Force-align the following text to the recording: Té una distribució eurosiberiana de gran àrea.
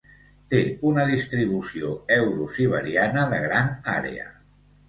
Té 0.53 0.61
una 0.91 1.03
distribució 1.11 1.91
eurosiberiana 2.17 3.29
de 3.35 3.43
gran 3.47 3.73
àrea. 4.01 4.27